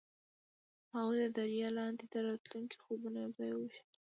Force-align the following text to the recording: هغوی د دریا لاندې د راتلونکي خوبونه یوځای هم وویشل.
هغوی 0.95 1.17
د 1.21 1.27
دریا 1.39 1.69
لاندې 1.77 2.03
د 2.07 2.15
راتلونکي 2.27 2.77
خوبونه 2.83 3.17
یوځای 3.23 3.49
هم 3.51 3.57
وویشل. 3.57 3.87